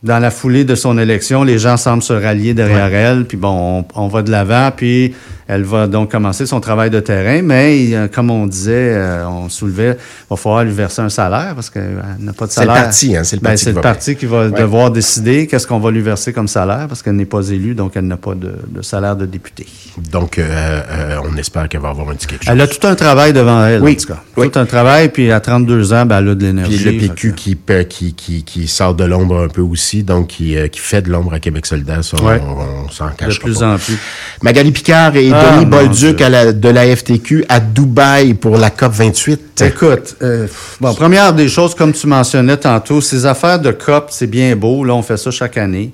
dans 0.04 0.20
la 0.20 0.32
foulée 0.32 0.66
de 0.66 0.76
son 0.76 0.98
élection, 0.98 1.44
les 1.44 1.58
gens 1.58 1.78
semblent 1.78 2.04
se 2.04 2.14
rallier 2.14 2.54
derrière 2.54 2.94
elle, 2.94 3.26
puis 3.26 3.38
bon, 3.38 3.86
on, 3.96 4.04
on 4.04 4.08
va 4.10 4.22
de 4.22 4.32
l'avant, 4.32 4.70
puis 4.76 5.16
elle 5.48 5.63
va 5.63 5.88
donc 5.88 6.12
commencer 6.12 6.45
son 6.45 6.60
travail 6.60 6.90
de 6.90 7.00
terrain, 7.00 7.42
mais 7.42 7.90
euh, 7.94 8.07
comme 8.07 8.31
on 8.31 8.48
disait, 8.48 8.94
euh, 8.95 9.28
on 9.28 9.50
soulevait, 9.50 9.98
il 9.98 10.30
va 10.30 10.36
falloir 10.38 10.63
lui 10.63 10.72
verser 10.72 11.01
un 11.01 11.10
salaire 11.10 11.54
parce 11.56 11.69
qu'elle 11.69 12.01
n'a 12.19 12.34
pas 12.34 12.48
de 12.48 12.51
salaire. 12.51 12.75
C'est 12.75 12.80
le 12.80 12.84
parti, 12.86 13.18
hein, 13.18 13.24
c'est 13.24 13.36
le 13.36 13.42
ben, 13.42 13.50
parti. 13.50 13.63
c'est 13.63 13.74
le 13.74 13.81
parti 13.81 14.16
qui 14.16 14.25
va 14.25 14.50
devoir 14.50 14.92
décider 14.92 15.48
qu'est-ce 15.48 15.68
qu'on 15.68 15.80
va 15.80 15.92
lui 15.92 16.01
verser 16.01 16.31
comme 16.31 16.48
salaire 16.48 16.88
parce 16.88 17.01
qu'elle 17.01 17.16
n'est 17.16 17.25
pas 17.25 17.48
élue, 17.50 17.75
donc 17.75 17.94
elle 17.95 18.07
n'a 18.07 18.18
pas 18.18 18.36
de, 18.36 18.54
salaire 18.81 19.16
de 19.16 19.25
député. 19.25 19.66
Donc, 20.12 20.38
euh, 20.38 21.18
on 21.24 21.38
espère 21.38 21.68
qu'elle 21.68 21.81
va 21.81 21.89
avoir 21.89 22.10
un 22.10 22.16
petit 22.16 22.28
quelque 22.28 22.46
chose. 22.46 22.54
Elle 22.54 22.62
a 22.62 22.68
tout 22.68 22.88
un 22.88 22.96
travail 22.96 23.34
devant 23.34 23.66
elle, 23.66 23.81
oui. 23.81 23.94
en 23.94 24.01
tout 24.01 24.13
cas. 24.13 24.24
Tout 24.36 24.60
un 24.60 24.66
travail, 24.66 25.10
puis 25.10 25.31
à 25.31 25.39
32 25.39 25.94
ans, 25.94 26.06
ben, 26.06 26.19
elle 26.19 26.30
a 26.30 26.36
de 26.36 26.46
l'énergie. 26.46 26.78
Puis 26.78 26.86
le 26.86 27.00
PQ 27.00 27.34
qui, 27.34 27.57
qui, 27.89 28.13
qui, 28.13 28.44
qui, 28.44 28.68
sort 28.68 28.96
de 28.96 29.04
l'ombre 29.04 29.44
un 29.44 29.48
peu 29.48 29.62
aussi, 29.62 30.04
donc 30.04 30.28
qui, 30.28 30.56
qui 30.72 30.80
fait 30.80 31.01
de 31.01 31.10
l'ombre 31.10 31.34
à 31.34 31.39
Québec 31.39 31.66
solidaire, 31.66 32.04
ça, 32.04 32.18
on, 32.18 32.89
s'en 32.89 33.10
cache 33.10 33.39
De 33.39 33.44
plus 33.44 33.62
en 33.62 33.78
plus. 33.78 33.98
Magali 34.42 34.72
Picard 34.72 35.16
et 35.16 35.33
ah, 35.34 35.56
Denis 35.56 35.66
Bolduc 35.66 36.18
de 36.18 36.70
la 36.70 36.96
FTQ 36.96 37.46
à 37.50 37.60
Dubaï 37.60 38.34
pour 38.34 38.58
la 38.58 38.70
COP 38.70 38.92
28. 38.92 39.64
Écoute, 39.66 40.16
euh, 40.22 40.48
bon, 40.80 40.94
première 40.94 41.34
des 41.34 41.48
choses, 41.48 41.74
comme 41.76 41.94
tu 41.94 42.08
mentionnais 42.08 42.58
tantôt, 42.58 43.02
ces 43.02 43.26
affaires 43.26 43.60
de 43.60 43.72
COP, 43.72 44.08
c'est 44.10 44.28
bien 44.28 44.56
beau. 44.56 44.84
Là, 44.84 44.94
on 44.94 45.02
fait 45.02 45.18
ça 45.18 45.32
chaque 45.32 45.58
année. 45.58 45.92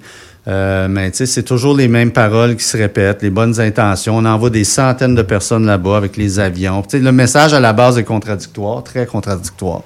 Euh, 0.48 0.88
mais 0.90 1.12
tu 1.12 1.18
sais, 1.18 1.26
c'est 1.26 1.44
toujours 1.44 1.76
les 1.76 1.88
mêmes 1.88 2.12
paroles 2.12 2.56
qui 2.56 2.64
se 2.64 2.78
répètent, 2.78 3.22
les 3.22 3.30
bonnes 3.30 3.60
intentions. 3.60 4.18
On 4.18 4.26
envoie 4.26 4.50
des 4.50 4.64
centaines 4.64 5.14
de 5.14 5.22
personnes 5.22 5.66
là-bas 5.66 5.98
avec 5.98 6.16
les 6.18 6.40
avions. 6.40 6.82
Tu 6.82 6.92
sais, 6.92 7.00
le 7.00 7.12
message 7.12 7.54
à 7.54 7.60
la 7.60 7.74
base 7.74 7.98
est 7.98 8.04
contradictoire, 8.04 8.84
très 8.84 9.06
contradictoire. 9.06 9.82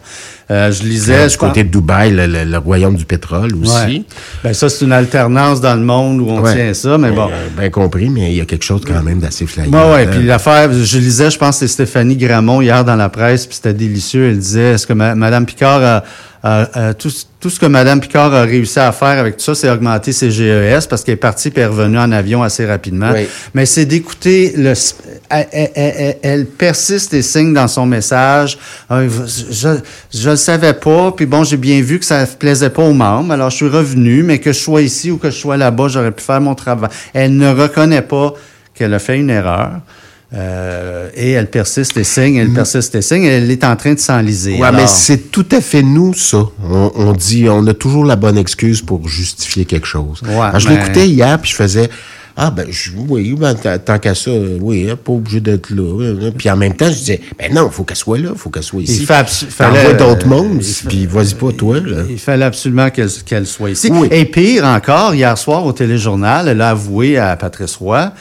Euh, 0.51 0.71
je 0.71 0.83
lisais. 0.83 1.27
Du 1.27 1.37
côté 1.37 1.63
de 1.63 1.69
Dubaï, 1.69 2.11
le, 2.11 2.57
royaume 2.57 2.95
du 2.95 3.05
pétrole 3.05 3.55
aussi. 3.55 3.73
Ouais. 3.73 4.03
Ben, 4.43 4.53
ça, 4.53 4.69
c'est 4.69 4.85
une 4.85 4.91
alternance 4.91 5.59
dans 5.59 5.75
le 5.75 5.81
monde 5.81 6.21
où 6.21 6.29
on 6.29 6.43
tient 6.43 6.73
ça, 6.73 6.97
mais 6.97 7.11
bon. 7.11 7.29
Euh, 7.31 7.47
bien 7.57 7.69
compris, 7.69 8.09
mais 8.09 8.31
il 8.31 8.37
y 8.37 8.41
a 8.41 8.45
quelque 8.45 8.65
chose 8.65 8.83
quand 8.85 9.01
même 9.01 9.19
d'assez 9.19 9.45
flyant. 9.45 9.67
Oui, 9.71 9.93
ouais, 9.93 10.07
puis 10.07 10.23
l'affaire, 10.23 10.71
je 10.71 10.97
lisais, 10.97 11.31
je 11.31 11.37
pense 11.37 11.57
c'est 11.57 11.67
Stéphanie 11.67 12.17
Gramont 12.17 12.61
hier 12.61 12.85
dans 12.85 12.95
la 12.95 13.09
presse, 13.09 13.47
puis 13.47 13.55
c'était 13.55 13.73
délicieux. 13.73 14.29
Elle 14.29 14.39
disait, 14.39 14.73
est-ce 14.73 14.85
que 14.85 14.93
Mme 14.93 15.45
Picard 15.45 15.83
a 15.83 16.03
euh, 16.45 16.65
euh, 16.75 16.93
tout, 16.93 17.09
tout, 17.39 17.49
ce 17.49 17.57
que 17.57 17.65
Mme 17.65 18.01
Picard 18.01 18.33
a 18.33 18.41
réussi 18.41 18.77
à 18.77 18.91
faire 18.91 19.17
avec 19.17 19.37
tout 19.37 19.43
ça, 19.43 19.55
c'est 19.55 19.69
augmenter 19.69 20.11
ses 20.11 20.29
GES 20.29 20.87
parce 20.89 21.01
qu'elle 21.01 21.13
est 21.13 21.15
partie 21.15 21.47
et 21.47 21.59
est 21.59 21.65
revenue 21.65 21.97
en 21.97 22.11
avion 22.11 22.43
assez 22.43 22.65
rapidement. 22.65 23.13
Mais 23.53 23.65
c'est 23.65 23.85
d'écouter 23.85 24.53
le. 24.57 24.73
Elle, 25.29 26.45
persiste 26.45 27.13
et 27.13 27.21
signe 27.21 27.53
dans 27.53 27.69
son 27.69 27.85
message. 27.85 28.57
Euh, 28.91 29.07
je 29.49 29.69
je 30.13 30.29
le 30.29 30.35
savais 30.35 30.73
pas, 30.73 31.13
puis 31.13 31.25
bon, 31.25 31.45
j'ai 31.45 31.57
bien 31.57 31.81
vu 31.81 31.97
que 31.97 32.05
ça 32.05 32.25
plaisait 32.25 32.69
pas 32.69 32.83
aux 32.83 32.93
membres, 32.93 33.31
alors 33.31 33.49
je 33.49 33.55
suis 33.55 33.69
revenu, 33.69 34.23
mais 34.23 34.39
que 34.39 34.51
je 34.51 34.59
sois 34.59 34.81
ici 34.81 35.11
ou 35.11 35.17
que 35.17 35.29
je 35.29 35.37
sois 35.37 35.55
là-bas, 35.55 35.87
j'aurais 35.87 36.11
pu 36.11 36.23
faire 36.23 36.41
mon 36.41 36.55
travail. 36.55 36.89
Elle 37.13 37.37
ne 37.37 37.53
reconnaît 37.53 38.01
pas 38.01 38.33
qu'elle 38.75 38.93
a 38.93 38.99
fait 38.99 39.17
une 39.17 39.29
erreur. 39.29 39.79
Euh, 40.35 41.09
et 41.13 41.31
elle 41.31 41.49
persiste 41.49 41.95
et 41.97 42.03
signe, 42.03 42.35
elle 42.35 42.49
mm. 42.49 42.55
persiste 42.55 42.95
et 42.95 43.01
signe, 43.03 43.23
elle 43.23 43.51
est 43.51 43.63
en 43.63 43.75
train 43.75 43.93
de 43.93 43.99
s'enliser. 43.99 44.57
Oui, 44.59 44.67
mais 44.73 44.87
c'est 44.87 45.31
tout 45.31 45.45
à 45.51 45.61
fait 45.61 45.83
nous, 45.83 46.13
ça. 46.13 46.43
On, 46.67 47.13
dit, 47.13 47.47
on 47.49 47.65
a 47.67 47.73
toujours 47.73 48.03
la 48.05 48.15
bonne 48.15 48.37
excuse 48.37 48.81
pour 48.81 49.07
justifier 49.07 49.65
quelque 49.65 49.85
chose. 49.85 50.21
Ouais, 50.23 50.59
je 50.59 50.69
l'écoutais 50.69 51.07
hier, 51.07 51.39
puis 51.39 51.51
je 51.51 51.55
faisais... 51.55 51.89
Ah, 52.35 52.49
ben, 52.49 52.65
je, 52.67 52.89
oui, 52.95 53.35
ben, 53.37 53.53
tant 53.53 53.99
qu'à 53.99 54.15
ça, 54.15 54.31
oui, 54.59 54.89
hein, 54.89 54.95
pas 54.95 55.11
obligé 55.11 55.39
d'être 55.39 55.69
là. 55.69 56.03
Hein. 56.03 56.31
Puis 56.35 56.49
en 56.49 56.57
même 56.57 56.75
temps, 56.75 56.87
je 56.87 56.97
disais, 56.97 57.21
ben 57.37 57.53
non, 57.53 57.67
il 57.67 57.71
faut 57.71 57.83
qu'elle 57.83 57.95
soit 57.95 58.17
là, 58.17 58.29
il 58.33 58.39
faut 58.39 58.49
qu'elle 58.49 58.63
soit 58.63 58.81
ici. 58.81 59.01
Il 59.01 59.05
fallait 59.05 59.93
d'autres 59.93 60.27
mondes, 60.27 60.59
puis 60.87 61.05
vas-y 61.05 61.35
pas 61.35 61.51
toi. 61.51 61.79
Là. 61.79 62.01
Il 62.09 62.17
fallait 62.17 62.45
absolument 62.45 62.89
qu'elle 62.89 63.45
soit 63.45 63.69
ici. 63.69 63.91
Et 64.09 64.25
pire 64.25 64.65
encore, 64.65 65.13
hier 65.13 65.37
soir 65.37 65.63
au 65.63 65.73
téléjournal, 65.73 66.47
elle 66.47 66.61
a 66.61 66.71
avoué 66.71 67.19
à 67.19 67.35
Patrice 67.37 67.75
Roy 67.75 68.11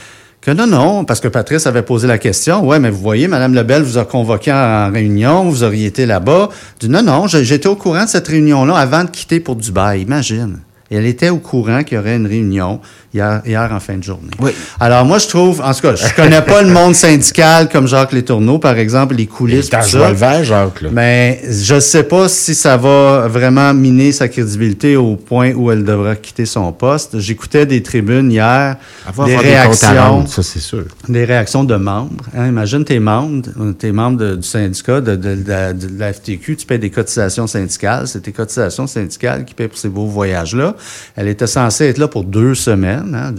que 0.42 0.50
non, 0.50 0.66
non, 0.66 1.04
parce 1.04 1.20
que 1.20 1.28
Patrice 1.28 1.68
avait 1.68 1.82
posé 1.82 2.08
la 2.08 2.18
question. 2.18 2.66
Ouais, 2.66 2.80
mais 2.80 2.90
vous 2.90 3.00
voyez, 3.00 3.28
Mme 3.28 3.54
Lebel 3.54 3.82
vous 3.82 3.96
a 3.96 4.04
convoqué 4.04 4.52
en 4.52 4.90
réunion, 4.92 5.44
vous 5.44 5.62
auriez 5.62 5.86
été 5.86 6.04
là-bas. 6.04 6.48
non, 6.82 7.02
non, 7.02 7.28
j'étais 7.28 7.68
au 7.68 7.76
courant 7.76 8.04
de 8.04 8.08
cette 8.08 8.26
réunion-là 8.26 8.74
avant 8.74 9.04
de 9.04 9.10
quitter 9.10 9.38
pour 9.38 9.54
Dubaï. 9.54 10.02
Imagine. 10.02 10.58
Elle 10.92 11.06
était 11.06 11.30
au 11.30 11.38
courant 11.38 11.82
qu'il 11.82 11.96
y 11.96 12.00
aurait 12.00 12.16
une 12.16 12.26
réunion 12.26 12.80
hier, 13.14 13.42
hier 13.44 13.70
en 13.72 13.80
fin 13.80 13.96
de 13.96 14.02
journée. 14.02 14.30
Oui. 14.40 14.50
Alors 14.80 15.04
moi, 15.04 15.18
je 15.18 15.28
trouve, 15.28 15.60
en 15.60 15.72
tout 15.72 15.80
cas, 15.80 15.94
je 15.94 16.14
connais 16.14 16.42
pas 16.42 16.62
le 16.62 16.70
monde 16.70 16.94
syndical 16.94 17.68
comme 17.68 17.86
Jacques 17.86 18.12
Letourneau, 18.12 18.58
par 18.58 18.76
exemple, 18.78 19.14
les 19.14 19.26
coulisses. 19.26 19.70
le 19.70 20.12
vert, 20.12 20.44
Jacques. 20.44 20.82
Là. 20.82 20.88
Mais 20.92 21.40
je 21.48 21.80
sais 21.80 22.04
pas 22.04 22.28
si 22.28 22.54
ça 22.54 22.76
va 22.76 23.28
vraiment 23.28 23.72
miner 23.74 24.12
sa 24.12 24.28
crédibilité 24.28 24.96
au 24.96 25.16
point 25.16 25.52
où 25.52 25.70
elle 25.70 25.84
devra 25.84 26.16
quitter 26.16 26.46
son 26.46 26.72
poste. 26.72 27.18
J'écoutais 27.18 27.66
des 27.66 27.82
tribunes 27.82 28.30
hier, 28.30 28.76
des 29.24 29.36
réactions. 29.36 30.26
ça 30.26 30.42
c'est 30.42 30.60
sûr. 30.60 30.84
Des 31.08 31.24
réactions 31.24 31.64
de 31.64 31.76
membres. 31.76 32.24
Hein, 32.36 32.48
imagine 32.48 32.84
tes 32.84 32.98
membres, 32.98 33.42
tes 33.78 33.92
membres 33.92 34.36
du 34.36 34.46
syndicat, 34.46 35.00
de, 35.00 35.16
de, 35.16 35.34
de, 35.36 35.98
la 35.98 36.12
FTQ, 36.12 36.56
tu 36.56 36.66
payes 36.66 36.78
des 36.78 36.90
cotisations 36.90 37.46
syndicales. 37.46 38.08
C'est 38.08 38.20
tes 38.20 38.32
cotisations 38.32 38.86
syndicales 38.86 39.44
qui 39.44 39.54
paient 39.54 39.68
pour 39.68 39.78
ces 39.78 39.88
beaux 39.88 40.06
voyages-là. 40.06 40.74
Elle 41.16 41.28
était 41.28 41.46
censée 41.46 41.86
être 41.86 41.98
là 41.98 42.08
pour 42.08 42.24
deux 42.24 42.54
semaines. 42.54 43.14
Hein, 43.14 43.34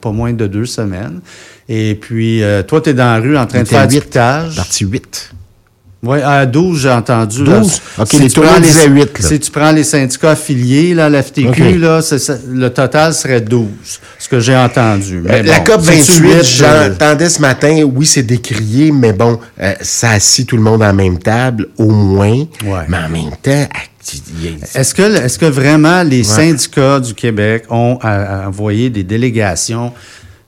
pas, 0.00 0.10
moins 0.10 0.32
de 0.32 0.46
deux 0.46 0.66
semaines. 0.66 1.20
Et 1.68 1.94
puis, 1.94 2.42
euh, 2.42 2.62
toi, 2.62 2.80
tu 2.80 2.90
es 2.90 2.94
dans 2.94 3.04
la 3.14 3.18
rue 3.20 3.36
en 3.36 3.46
train 3.46 3.62
de 3.62 3.68
faire 3.68 3.86
du 3.86 4.00
Partie 4.56 4.84
8. 4.84 5.30
Oui, 6.00 6.22
à 6.22 6.46
12, 6.46 6.80
j'ai 6.82 6.90
entendu. 6.90 7.38
12? 7.42 7.48
Là, 7.48 7.62
OK, 8.04 8.06
si 8.08 8.18
les 8.20 8.28
tu 8.28 8.34
tournées 8.34 8.50
prends 8.52 8.60
disaient 8.60 8.86
huit, 8.88 9.18
là. 9.20 9.28
Si 9.28 9.40
tu 9.40 9.50
prends 9.50 9.72
les 9.72 9.82
syndicats 9.82 10.30
affiliés, 10.30 10.94
là, 10.94 11.08
la 11.10 11.24
FTQ, 11.24 11.76
là, 11.78 12.00
ça- 12.02 12.38
le 12.48 12.70
total 12.70 13.12
serait 13.12 13.40
12, 13.40 13.66
ce 14.16 14.28
que 14.28 14.38
j'ai 14.38 14.54
entendu. 14.54 15.20
Mais 15.24 15.40
Euh, 15.40 15.42
la 15.42 15.58
bon, 15.58 15.64
COP 15.72 15.80
c'est-tu 15.82 16.12
28, 16.12 16.20
huit, 16.20 16.62
euh, 16.62 16.88
j'entendais 16.90 17.28
ce 17.28 17.40
matin, 17.40 17.82
oui, 17.82 18.06
c'est 18.06 18.22
décrié, 18.22 18.92
mais 18.92 19.12
bon, 19.12 19.40
euh, 19.60 19.74
ça 19.80 20.10
assit 20.10 20.48
tout 20.48 20.56
le 20.56 20.62
monde 20.62 20.84
à 20.84 20.86
la 20.86 20.92
même 20.92 21.18
table, 21.18 21.66
au 21.78 21.90
moins. 21.90 22.44
Ouais. 22.64 22.84
Mais 22.88 22.98
en 22.98 23.08
même 23.08 23.30
temps, 23.42 23.50
a- 23.74 23.97
Est-ce 24.74 24.94
que, 24.94 25.02
est-ce 25.02 25.38
que 25.38 25.46
vraiment 25.46 26.02
les 26.02 26.22
syndicats 26.24 27.00
du 27.00 27.14
Québec 27.14 27.64
ont 27.70 27.98
à- 28.02 28.42
à 28.44 28.48
envoyé 28.48 28.90
des 28.90 29.02
délégations 29.04 29.92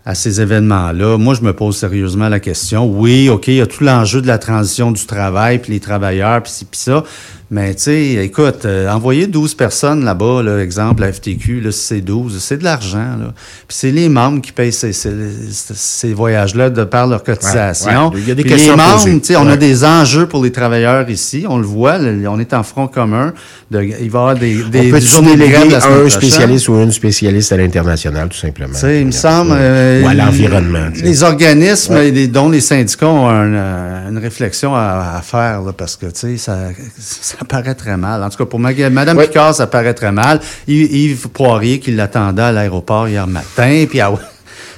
à 0.04 0.14
ces 0.14 0.40
événements-là? 0.40 1.18
Moi, 1.18 1.34
je 1.34 1.42
me 1.42 1.52
pose 1.52 1.76
sérieusement 1.76 2.28
la 2.28 2.40
question. 2.40 2.86
Oui, 2.86 3.28
OK, 3.28 3.48
il 3.48 3.54
y 3.54 3.60
a 3.60 3.66
tout 3.66 3.84
l'enjeu 3.84 4.20
de 4.22 4.26
la 4.26 4.38
transition 4.38 4.90
du 4.92 5.04
travail, 5.06 5.58
puis 5.58 5.72
les 5.74 5.80
travailleurs, 5.80 6.42
puis 6.42 6.52
ci, 6.52 6.64
puis 6.64 6.80
ça. 6.80 7.04
Mais, 7.52 7.74
tu 7.74 7.82
sais, 7.82 8.04
écoute, 8.24 8.64
euh, 8.64 8.88
envoyer 8.88 9.26
12 9.26 9.54
personnes 9.56 10.04
là-bas, 10.04 10.40
là, 10.44 10.58
exemple, 10.62 11.02
la 11.02 11.12
FTQ, 11.12 11.60
là, 11.60 11.72
si 11.72 11.80
c'est 11.80 12.00
12, 12.00 12.38
c'est 12.40 12.58
de 12.58 12.62
l'argent, 12.64 13.16
là. 13.18 13.32
Puis 13.66 13.76
c'est 13.76 13.90
les 13.90 14.08
membres 14.08 14.40
qui 14.40 14.52
payent 14.52 14.72
ces, 14.72 14.92
ces, 14.92 15.10
ces 15.50 16.14
voyages-là 16.14 16.70
de 16.70 16.84
par 16.84 17.08
leur 17.08 17.24
cotisation. 17.24 18.10
ouais. 18.10 18.20
Il 18.20 18.28
y 18.28 18.30
a 18.30 18.34
des 18.36 18.42
Puis 18.44 18.52
questions 18.52 18.76
les 18.76 18.82
membres, 18.82 18.98
poser. 19.02 19.20
tu 19.20 19.26
sais, 19.26 19.36
on 19.36 19.46
Ouais. 19.46 19.52
a 19.52 19.56
des 19.56 19.84
enjeux 19.84 20.26
pour 20.26 20.44
les 20.44 20.52
travailleurs 20.52 21.10
ici. 21.10 21.44
On 21.48 21.58
le 21.58 21.66
voit, 21.66 21.98
le- 21.98 22.28
on 22.28 22.38
est 22.38 22.54
en 22.54 22.62
front 22.62 22.86
commun. 22.86 23.32
De, 23.70 23.82
il 23.82 23.92
va 23.92 23.96
y 24.00 24.06
avoir 24.06 24.34
des, 24.36 24.54
des, 24.54 24.78
on 24.88 24.90
peut 24.90 25.00
des 25.00 25.06
journées 25.06 25.36
la 25.36 25.46
semaine 25.46 25.72
un 25.74 25.78
prochaine? 26.00 26.08
spécialiste 26.10 26.68
ou 26.68 26.74
une 26.80 26.92
spécialiste 26.92 27.50
à 27.52 27.56
l'international, 27.56 28.28
tout 28.28 28.36
simplement? 28.38 28.74
Sais, 28.74 29.00
il 29.00 29.06
me 29.06 29.10
semble. 29.12 29.50
euh, 29.54 30.04
Ou 30.04 30.06
à 30.08 30.14
l'environnement. 30.14 30.88
sais. 30.94 31.02
Les 31.02 31.22
organismes, 31.24 31.98
les- 31.98 32.28
dont 32.28 32.48
les 32.48 32.60
syndicats 32.60 33.08
ont 33.08 33.28
un, 33.28 33.54
euh, 33.54 34.08
une 34.08 34.18
réflexion 34.18 34.74
à, 34.76 35.14
à 35.16 35.22
faire, 35.22 35.62
là, 35.62 35.72
parce 35.72 35.96
que, 35.96 36.06
tu 36.06 36.12
sais, 36.14 36.36
ça, 36.36 36.68
ça 36.98 37.36
paraît 37.44 37.74
très 37.74 37.96
mal. 37.96 38.22
En 38.22 38.28
tout 38.30 38.38
cas, 38.38 38.44
pour 38.46 38.58
ma- 38.60 38.72
Mme 38.72 39.16
Oui. 39.18 39.26
Picard, 39.26 39.54
ça 39.54 39.66
paraît 39.66 39.94
très 39.94 40.12
mal. 40.12 40.40
Yves, 40.68 41.28
Poirier, 41.28 41.78
qui 41.80 41.92
l'attendait 41.92 42.42
à 42.42 42.52
l'aéroport 42.52 43.08
hier 43.08 43.26
matin, 43.26 43.84
puis 43.88 44.00
ah 44.00 44.10
ouais. 44.10 44.18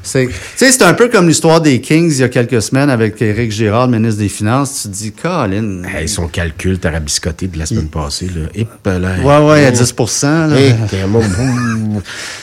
C'est, 0.03 0.29
c'est 0.57 0.83
un 0.83 0.95
peu 0.95 1.09
comme 1.09 1.29
l'histoire 1.29 1.61
des 1.61 1.81
Kings 1.81 2.11
il 2.13 2.21
y 2.21 2.23
a 2.25 2.29
quelques 2.29 2.61
semaines 2.63 2.91
avec 2.91 3.21
Éric 3.23 3.53
Girard, 3.53 3.87
le 3.89 3.99
ministre 3.99 4.21
des 4.21 4.29
Finances. 4.29 4.83
Tu 4.83 4.89
te 4.89 4.95
dis, 4.95 5.13
Colin. 5.13 5.83
Hey, 5.85 6.09
son 6.09 6.27
calcul 6.29 6.79
tarabiscoté 6.79 7.47
de 7.47 7.59
la 7.59 7.67
semaine 7.67 7.89
passée, 7.89 8.27
là. 8.35 8.47
Hip, 8.55 8.67
là. 8.85 8.99
Ouais, 9.23 9.47
ouais, 9.51 9.67
à 9.67 9.71
10 9.71 9.95
là. 10.23 10.49
Hey, 10.57 10.75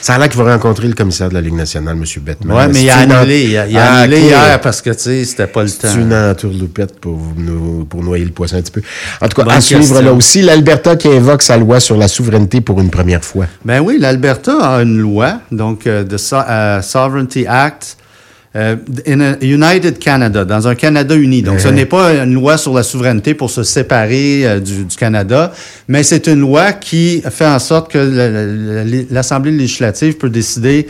Ça 0.00 0.14
a 0.14 0.18
l'air 0.18 0.28
qu'il 0.28 0.40
va 0.42 0.52
rencontrer 0.52 0.88
le 0.88 0.94
commissaire 0.94 1.28
de 1.28 1.34
la 1.34 1.40
Ligue 1.40 1.54
nationale, 1.54 1.96
M. 1.96 2.04
Bettman. 2.22 2.56
Ouais, 2.56 2.68
mais 2.68 2.82
il 2.82 2.90
a 2.90 2.96
annulé. 2.98 3.42
Il 3.44 3.56
a, 3.58 3.66
il 3.66 3.76
a 3.76 3.84
Ah, 3.92 3.96
annulé 4.02 4.20
hier 4.20 4.60
parce 4.60 4.80
que, 4.82 4.90
tu 4.90 4.98
sais, 5.00 5.24
c'était 5.24 5.46
pas 5.46 5.62
le 5.62 5.70
temps. 5.70 5.88
C'est 5.92 6.00
une 6.00 6.14
entourloupette 6.14 6.98
pour, 7.00 7.18
nous- 7.36 7.84
pour 7.84 8.02
noyer 8.02 8.24
le 8.24 8.30
poisson 8.30 8.56
un 8.56 8.62
petit 8.62 8.72
peu. 8.72 8.82
En 9.20 9.28
tout 9.28 9.36
cas, 9.36 9.44
Bonne 9.44 9.54
à 9.54 9.60
suivre 9.60 9.80
question. 9.80 10.00
là 10.02 10.12
aussi, 10.12 10.42
l'Alberta 10.42 10.96
qui 10.96 11.08
invoque 11.08 11.42
sa 11.42 11.56
loi 11.56 11.80
sur 11.80 11.96
la 11.96 12.08
souveraineté 12.08 12.60
pour 12.60 12.80
une 12.80 12.90
première 12.90 13.24
fois. 13.24 13.46
Ben 13.64 13.80
oui, 13.80 13.96
l'Alberta 13.98 14.52
a 14.76 14.82
une 14.82 14.98
loi, 14.98 15.40
donc 15.52 15.86
euh, 15.86 16.04
de 16.04 16.16
So- 16.16 16.36
euh, 16.48 16.80
Sovereignty 16.82 17.46
Act. 17.50 17.96
euh, 18.56 18.74
in 19.06 19.20
a 19.20 19.36
United 19.42 20.00
Canada, 20.00 20.44
dans 20.44 20.66
un 20.66 20.74
Canada 20.74 21.14
uni. 21.14 21.40
Donc, 21.40 21.60
ce 21.60 21.68
n'est 21.68 21.86
pas 21.86 22.14
une 22.24 22.34
loi 22.34 22.56
sur 22.58 22.74
la 22.74 22.82
souveraineté 22.82 23.32
pour 23.34 23.48
se 23.48 23.62
séparer 23.62 24.44
euh, 24.44 24.58
du, 24.58 24.84
du 24.86 24.96
Canada, 24.96 25.52
mais 25.86 26.02
c'est 26.02 26.26
une 26.26 26.40
loi 26.40 26.72
qui 26.72 27.22
fait 27.30 27.46
en 27.46 27.60
sorte 27.60 27.92
que 27.92 27.98
l'Assemblée 29.10 29.52
législative 29.52 30.14
peut 30.16 30.30
décider 30.30 30.88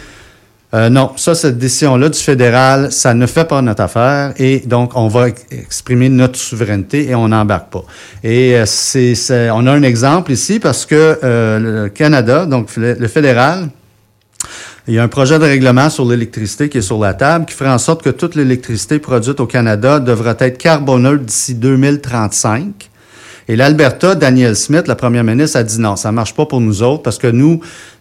euh, 0.73 0.89
non, 0.89 1.11
ça, 1.17 1.35
cette 1.35 1.59
décision-là 1.59 2.09
du 2.09 2.19
fédéral, 2.19 2.93
ça 2.93 3.13
ne 3.13 3.27
fait 3.27 3.45
pas 3.45 3.61
notre 3.61 3.83
affaire 3.83 4.33
et 4.39 4.61
donc 4.65 4.93
on 4.97 5.09
va 5.09 5.29
ex- 5.29 5.45
exprimer 5.51 6.09
notre 6.09 6.39
souveraineté 6.39 7.09
et 7.11 7.15
on 7.17 7.29
n'embarque 7.29 7.71
pas. 7.73 7.85
Et 8.23 8.55
euh, 8.55 8.65
c'est, 8.67 9.15
c'est- 9.17 9.51
on 9.51 9.67
a 9.67 9.73
un 9.73 9.83
exemple 9.83 10.31
ici 10.33 10.61
parce 10.61 10.87
que 10.87 11.19
euh, 11.25 11.59
le 11.85 11.89
Canada, 11.91 12.47
donc 12.47 12.77
le 12.77 12.95
le 12.95 13.09
fédéral, 13.09 13.69
il 14.89 14.95
y 14.95 14.99
a 14.99 15.03
un 15.03 15.09
projet 15.09 15.39
de 15.39 15.45
règlement 15.45 15.91
sur 15.91 16.05
l'électricité 16.05 16.69
qui 16.69 16.79
est 16.79 16.83
sur 16.83 16.99
la 16.99 17.15
table 17.15 17.45
qui 17.45 17.55
ferait 17.55 17.71
en 17.71 17.79
sorte 17.79 18.03
que 18.03 18.11
toute 18.11 18.35
l'électricité 18.35 18.99
produite 18.99 19.41
au 19.41 19.47
Canada 19.47 20.01
devra 20.01 20.35
être 20.39 20.59
carboneutre 20.59 21.25
d'ici 21.25 21.55
2035. 21.55 22.91
Et 23.49 23.57
l'Alberta, 23.57 24.15
Daniel 24.15 24.57
Smith, 24.57 24.87
la 24.87 24.95
première 24.95 25.25
ministre, 25.25 25.59
a 25.59 25.63
dit 25.63 25.81
non, 25.81 25.97
ça 25.97 26.13
marche 26.13 26.35
pas 26.35 26.47
pour 26.47 26.61
nous 26.61 26.83
autres 26.83 27.03
parce 27.03 27.19
que 27.19 27.27
nous, 27.27 27.61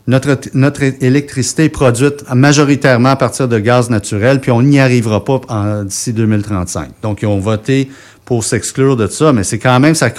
notre, 0.09 0.39
notre 0.55 0.81
électricité 0.81 1.65
est 1.65 1.69
produite 1.69 2.23
majoritairement 2.33 3.09
à 3.09 3.15
partir 3.15 3.47
de 3.47 3.59
gaz 3.59 3.91
naturel, 3.91 4.41
puis 4.41 4.49
on 4.51 4.63
n'y 4.63 4.79
arrivera 4.79 5.23
pas 5.23 5.39
d'ici 5.85 6.13
2035. 6.13 6.89
Donc, 7.03 7.21
ils 7.21 7.27
ont 7.27 7.39
voté 7.39 7.91
pour 8.25 8.43
s'exclure 8.43 8.97
de 8.97 9.05
ça, 9.05 9.33
mais 9.33 9.43
c'est 9.43 9.59
quand 9.59 9.79
même, 9.79 9.93
ça, 9.93 10.09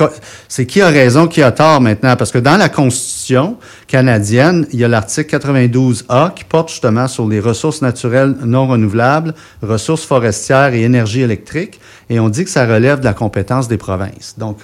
c'est 0.48 0.66
qui 0.66 0.80
a 0.80 0.88
raison, 0.88 1.26
qui 1.26 1.42
a 1.42 1.50
tort 1.50 1.80
maintenant, 1.80 2.14
parce 2.16 2.30
que 2.30 2.38
dans 2.38 2.56
la 2.56 2.68
Constitution 2.68 3.56
canadienne, 3.88 4.66
il 4.72 4.78
y 4.78 4.84
a 4.84 4.88
l'article 4.88 5.36
92A 5.36 6.34
qui 6.34 6.44
porte 6.44 6.70
justement 6.70 7.08
sur 7.08 7.26
les 7.28 7.40
ressources 7.40 7.82
naturelles 7.82 8.36
non 8.44 8.68
renouvelables, 8.68 9.34
ressources 9.60 10.04
forestières 10.04 10.72
et 10.72 10.82
énergie 10.82 11.22
électrique, 11.22 11.80
et 12.08 12.20
on 12.20 12.28
dit 12.28 12.44
que 12.44 12.50
ça 12.50 12.64
relève 12.64 13.00
de 13.00 13.04
la 13.04 13.14
compétence 13.14 13.66
des 13.66 13.76
provinces. 13.76 14.36
Donc, 14.38 14.58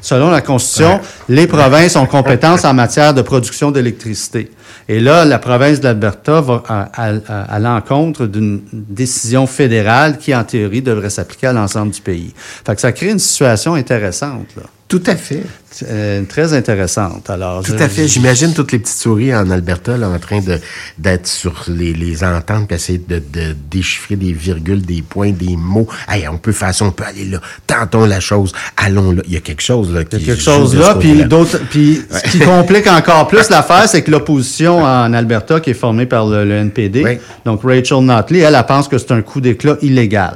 Selon 0.00 0.30
la 0.30 0.40
Constitution, 0.40 1.00
les 1.28 1.46
provinces 1.46 1.94
ont 1.94 2.06
compétence 2.06 2.64
en 2.64 2.74
matière 2.74 3.14
de 3.14 3.22
production 3.22 3.70
d'électricité. 3.70 4.50
Et 4.88 5.00
là, 5.00 5.24
la 5.24 5.38
province 5.38 5.80
d'Alberta 5.80 6.40
va 6.40 6.62
à, 6.68 6.90
à- 6.94 7.12
à- 7.28 7.54
à 7.54 7.58
l'encontre 7.58 8.26
d'une 8.26 8.62
décision 8.72 9.46
fédérale 9.46 10.18
qui, 10.18 10.34
en 10.34 10.44
théorie, 10.44 10.82
devrait 10.82 11.10
s'appliquer 11.10 11.48
à 11.48 11.52
l'ensemble 11.52 11.92
du 11.92 12.00
pays. 12.00 12.32
Fait 12.66 12.74
que 12.74 12.80
ça 12.80 12.92
crée 12.92 13.10
une 13.10 13.18
situation 13.18 13.74
intéressante, 13.74 14.48
là. 14.56 14.62
Tout 14.88 15.02
à 15.06 15.16
fait. 15.16 15.42
Euh, 15.88 16.22
très 16.28 16.52
intéressante. 16.52 17.30
Alors, 17.30 17.62
Tout 17.62 17.72
je- 17.78 17.82
à 17.82 17.88
fait. 17.88 18.06
J'imagine 18.06 18.52
toutes 18.52 18.72
les 18.72 18.78
petites 18.78 18.94
souris 18.98 19.34
en 19.34 19.48
Alberta 19.50 19.96
là, 19.96 20.06
en 20.10 20.18
train 20.18 20.40
de 20.42 20.58
d'être 20.98 21.26
sur 21.26 21.64
les, 21.68 21.94
les 21.94 22.22
ententes, 22.24 22.66
puis 22.66 22.76
essayer 22.76 22.98
de, 22.98 23.16
de 23.16 23.56
déchiffrer 23.70 24.16
des 24.16 24.34
virgules, 24.34 24.82
des 24.84 25.00
points, 25.00 25.30
des 25.30 25.56
mots. 25.56 25.88
Hey, 26.10 26.28
on 26.28 26.36
peut 26.36 26.52
faire 26.52 26.74
ça, 26.74 26.84
on 26.84 26.90
peut 26.90 27.04
aller 27.04 27.24
là. 27.24 27.40
Tentons 27.66 28.04
la 28.04 28.20
chose. 28.20 28.52
Allons 28.76 29.12
là. 29.12 29.22
Il 29.26 29.32
y 29.32 29.36
a 29.38 29.40
quelque 29.40 29.62
chose 29.62 29.90
là. 29.94 30.02
Il 30.12 30.18
y 30.18 30.22
a 30.24 30.26
quelque 30.26 30.42
chose 30.42 30.72
de 30.72 30.80
là, 30.80 30.94
puis 30.96 31.24
d'autres, 31.24 31.58
puis 31.70 32.02
ce 32.10 32.30
qui 32.32 32.40
complique 32.40 32.86
encore 32.86 33.26
plus 33.28 33.48
l'affaire, 33.48 33.88
c'est 33.88 34.02
que 34.02 34.10
l'opposition 34.10 34.61
en 34.70 35.12
Alberta, 35.12 35.60
qui 35.60 35.70
est 35.70 35.74
formée 35.74 36.06
par 36.06 36.26
le, 36.26 36.44
le 36.44 36.54
NPD, 36.54 37.02
Oui. 37.04 37.18
donc 37.44 37.62
Rachel 37.64 37.98
Notley, 38.04 38.40
elle, 38.40 38.54
elle 38.58 38.66
pense 38.66 38.88
que 38.88 38.98
c'est 38.98 39.12
un 39.12 39.22
coup 39.22 39.40
d'éclat 39.40 39.76
illégal. 39.82 40.34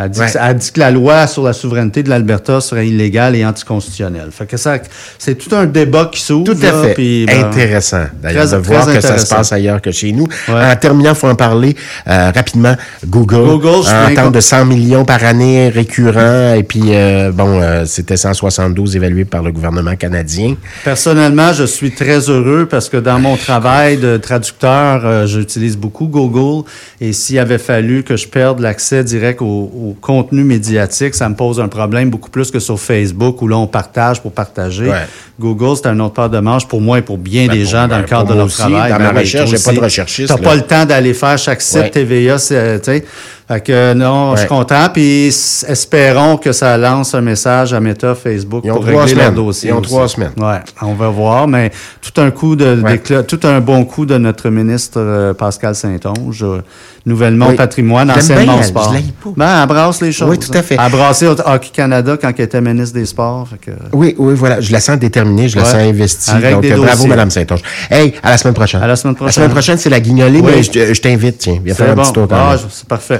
Elle 0.00 0.10
dit, 0.10 0.20
Ouais. 0.20 0.26
que, 0.30 0.38
elle 0.40 0.56
dit 0.56 0.70
que 0.72 0.78
la 0.80 0.90
loi 0.90 1.26
sur 1.26 1.42
la 1.42 1.52
souveraineté 1.52 2.02
de 2.02 2.08
l'Alberta 2.10 2.60
serait 2.60 2.86
illégale 2.86 3.34
et 3.34 3.44
anticonstitutionnelle. 3.44 4.28
Fait 4.30 4.46
que 4.46 4.56
ça, 4.56 4.78
c'est 5.18 5.34
tout 5.34 5.54
un 5.56 5.66
débat 5.66 6.08
qui 6.12 6.20
s'ouvre. 6.20 6.44
Tout 6.44 6.58
à 6.62 6.66
là, 6.70 6.82
fait. 6.94 7.26
ben, 7.26 7.44
intéressant, 7.44 8.04
d'ailleurs, 8.22 8.48
de 8.48 8.56
voir 8.56 8.86
que 8.86 9.00
ça 9.00 9.18
se 9.18 9.26
passe 9.34 9.52
ailleurs 9.52 9.80
que 9.82 9.90
chez 9.90 10.12
nous. 10.12 10.26
Ouais. 10.48 10.54
En 10.72 10.76
terminant, 10.76 11.10
il 11.10 11.16
faut 11.16 11.28
en 11.28 11.34
parler 11.34 11.74
euh, 12.06 12.30
rapidement. 12.34 12.76
Google, 13.06 13.36
Google, 13.44 13.86
en 13.88 14.14
termes 14.14 14.32
de 14.32 14.40
100 14.40 14.66
millions 14.66 15.04
par 15.04 15.24
année 15.24 15.68
récurrents, 15.68 16.54
et 16.54 16.62
puis, 16.62 16.94
euh, 16.94 17.32
bon, 17.32 17.60
euh, 17.60 17.84
c'était 17.86 18.16
172 18.16 18.94
évalués 18.96 19.24
par 19.24 19.42
le 19.42 19.50
gouvernement 19.52 19.96
canadien. 19.96 20.54
Personnellement, 20.84 21.52
je 21.52 21.64
suis 21.64 21.90
très 21.90 22.18
heureux 22.30 22.66
parce 22.70 22.88
que 22.88 22.96
dans 22.96 23.18
mon 23.18 23.36
travail 23.36 23.96
de 23.96 24.16
traducteur, 24.16 25.02
euh, 25.04 25.26
j'utilise 25.26 25.76
beaucoup 25.76 26.06
Google 26.06 26.64
et 27.00 27.12
s'il 27.12 27.38
avait 27.38 27.58
fallu 27.58 28.02
que 28.04 28.16
je 28.16 28.28
perde 28.28 28.60
l'accès 28.60 29.02
direct 29.04 29.42
au, 29.42 29.44
au 29.46 29.87
contenu 29.94 30.44
médiatique, 30.44 31.14
ça 31.14 31.28
me 31.28 31.34
pose 31.34 31.60
un 31.60 31.68
problème 31.68 32.10
beaucoup 32.10 32.30
plus 32.30 32.50
que 32.50 32.58
sur 32.58 32.78
Facebook 32.78 33.40
où 33.42 33.48
là 33.48 33.56
on 33.56 33.66
partage 33.66 34.20
pour 34.20 34.32
partager. 34.32 34.88
Ouais. 34.88 35.06
Google, 35.40 35.76
c'est 35.76 35.86
un 35.86 35.98
autre 36.00 36.14
part 36.14 36.30
de 36.30 36.38
manche 36.40 36.66
pour 36.66 36.80
moi 36.80 36.98
et 36.98 37.02
pour 37.02 37.18
bien 37.18 37.46
Ben, 37.46 37.54
des 37.56 37.62
pour- 37.62 37.70
gens 37.72 37.88
dans 37.88 37.98
le 37.98 38.04
cadre 38.04 38.28
de 38.30 38.34
leur 38.34 38.46
aussi. 38.46 38.56
travail. 38.58 38.90
Dans 38.92 38.98
Ben 38.98 39.12
ma 39.12 39.20
recherche, 39.20 39.50
j'ai 39.50 39.56
pas 39.58 39.70
de 39.72 39.76
aussi. 39.76 39.84
recherchiste, 39.84 40.28
T'as 40.28 40.36
pas 40.42 40.54
le 40.56 40.62
temps 40.62 40.84
d'aller 40.84 41.14
faire 41.14 41.38
chaque 41.38 41.62
site 41.62 41.76
Ouais. 41.80 41.90
TVA, 41.90 42.38
c'est, 42.38 42.80
tu 42.80 42.90
sais. 42.92 43.04
Fait 43.48 43.60
que 43.62 43.94
non, 43.94 44.34
je 44.34 44.40
suis 44.40 44.48
content. 44.48 44.88
Puis 44.92 45.28
espérons 45.28 46.36
que 46.36 46.52
ça 46.52 46.76
lance 46.76 47.14
un 47.14 47.22
message 47.22 47.72
à 47.72 47.80
Meta, 47.80 48.14
Facebook 48.14 48.60
Ils 48.64 48.70
ont 48.70 48.74
pour 48.74 48.84
trois 48.86 49.04
régler 49.04 49.14
leur 49.14 49.24
semaines. 49.28 49.34
dossier. 49.46 49.70
Ils 49.70 49.72
ont 49.72 49.78
aussi. 49.78 49.88
trois 49.88 50.08
semaines. 50.08 50.32
Ouais, 50.36 50.60
on 50.82 50.92
va 50.92 51.08
voir, 51.08 51.48
mais 51.48 51.70
tout 52.02 52.20
un 52.20 52.30
coup 52.30 52.56
de, 52.56 52.78
Ouais. 52.82 52.98
tout 53.26 53.40
un 53.44 53.60
bon 53.60 53.84
coup 53.86 54.04
de 54.04 54.18
notre 54.18 54.50
ministre 54.50 54.98
euh, 55.00 55.32
Pascal 55.32 55.74
Saint-Onge, 55.74 56.42
euh, 56.42 56.60
nouvellement 57.06 57.48
Oui. 57.48 57.56
patrimoine, 57.56 58.10
anciennement 58.10 58.52
bien, 58.52 58.60
au 58.60 58.62
je 58.62 58.68
sport. 58.68 58.92
Ben, 59.36 59.62
elle 59.62 59.66
brasse 59.68 60.02
les 60.02 60.12
choses. 60.12 60.28
Oui, 60.28 60.38
tout 60.38 60.52
à 60.52 60.62
fait. 60.62 60.76
Elle 60.78 60.92
au 61.26 61.32
Hockey 61.40 61.70
Canada 61.72 62.18
quand 62.20 62.30
elle 62.36 62.44
était 62.44 62.60
ministre 62.60 62.94
des 62.96 63.06
Sports. 63.06 63.48
fait 63.48 63.70
que- 63.70 63.76
Oui, 63.94 64.14
oui, 64.18 64.34
voilà. 64.34 64.60
Je 64.60 64.70
la 64.72 64.80
sens 64.80 64.98
déterminée, 64.98 65.48
je 65.48 65.56
la 65.56 65.62
Ouais. 65.62 65.68
sens 65.70 65.80
investie. 65.80 66.30
Donc, 66.32 66.40
bravo, 66.66 66.82
dossiers. 66.92 67.08
Madame 67.08 67.30
Saint-Onge. 67.30 67.62
Hey, 67.90 68.12
à 68.22 68.30
la 68.32 68.36
semaine 68.36 68.52
prochaine. 68.54 68.82
À 68.82 68.86
la 68.86 68.96
semaine 68.96 69.14
prochaine. 69.14 69.28
La 69.28 69.32
semaine 69.32 69.50
prochaine, 69.50 69.78
c'est 69.78 69.88
la 69.88 70.00
guignolée, 70.00 70.40
Oui. 70.40 70.52
mais 70.56 70.62
je, 70.62 70.70
te- 70.70 70.92
je 70.92 71.00
t'invite, 71.00 71.38
tiens. 71.38 71.58
Viens 71.64 71.74
faire 71.74 71.92
un 71.92 71.94
petit 71.96 72.12
tour. 72.12 72.28
Ah, 72.30 72.56
c'est 72.70 72.86
parfait. 72.86 73.16